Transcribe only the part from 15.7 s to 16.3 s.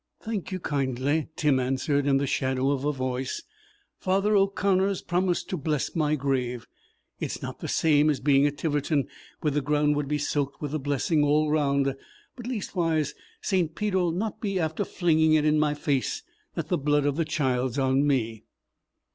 face